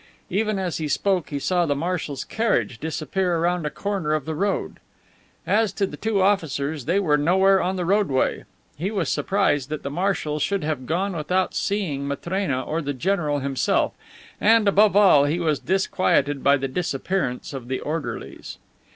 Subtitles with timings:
[0.31, 4.33] Even as he spoke he saw the marshal's carriage disappear around a corner of the
[4.33, 4.79] road.
[5.45, 8.45] As to the two officers, they were nowhere on the roadway.
[8.75, 13.37] He was surprised that the marshal should have gone without seeing Matrena or the general
[13.37, 13.93] or himself,
[14.39, 18.57] and, above all, he was disquieted by the disappearance of the orderlies.